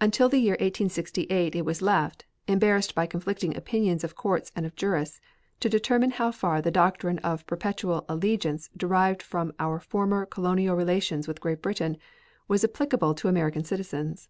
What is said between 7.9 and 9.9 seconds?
allegiance derived from our